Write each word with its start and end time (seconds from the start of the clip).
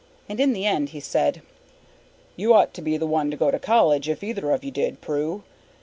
And 0.27 0.39
in 0.39 0.53
the 0.53 0.65
end 0.65 0.89
he 0.89 0.99
said, 0.99 1.43
"You 2.35 2.55
ought 2.55 2.73
to 2.73 2.81
be 2.81 2.97
the 2.97 3.05
one 3.05 3.29
to 3.29 3.37
go 3.37 3.51
to 3.51 3.59
college 3.59 4.09
if 4.09 4.23
either 4.23 4.49
of 4.49 4.63
you 4.63 4.71
did, 4.71 4.99
Prue. 4.99 5.43